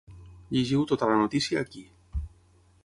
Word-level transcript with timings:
Llegiu 0.55 0.87
tota 0.93 1.11
la 1.11 1.19
notícia 1.21 1.63
aquí. 1.67 1.87